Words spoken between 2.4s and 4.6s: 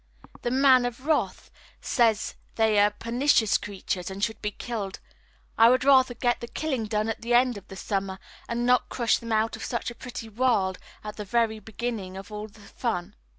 they are pernicious creatures and should be